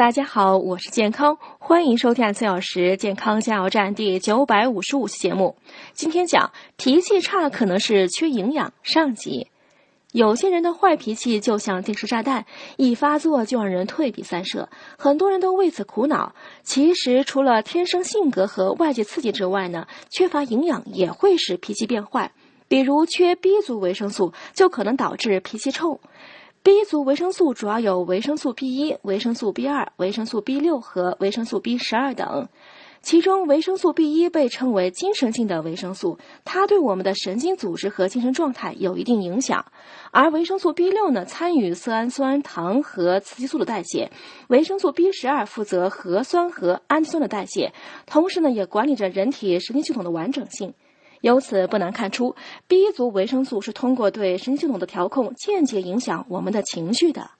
[0.00, 5.56] 大家好，我是健康，欢迎收听四小时健康加油站第九百五十五期节目。
[5.92, 9.48] 今天讲脾气差可能是缺营养上集。
[10.12, 12.46] 有些人的坏脾气就像定时炸弹，
[12.78, 16.34] 一发作就让人退避三舍，很多人都为此苦恼。
[16.62, 22.32] 其实除了天生性格和外界刺激之外呢，缺乏营养也会使脾气变坏。
[22.68, 26.00] 比如缺 B 族维生素，就可能导致脾气臭。
[26.62, 32.50] B 族维生素主要有维生素 B 一、维生素 B 二、维生素 B 六和维生素 B 十二等。
[33.00, 39.64] 其中，维生素 B 一被称为精神性的维生素，它对我们的神经组织和精神状态有一定影响。
[40.10, 44.10] 而维生素 B 六呢，参与色氨酸糖和雌激素的代谢；
[44.48, 47.72] 维生素 B 十二负责核酸和氨基酸的代谢，
[48.04, 50.74] 同时呢，也管理着人体神经系统的完整性。
[51.20, 52.34] 由此不难看出
[52.66, 57.39] ，B 族维生素是通过对神经系统的调控，间接影响我们的情绪的。